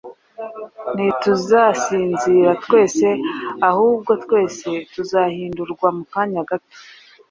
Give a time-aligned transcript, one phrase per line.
[0.95, 3.07] ntituzasinzira twese,
[3.69, 6.75] ahubwo twese tuzahindurwa mu kanya gato,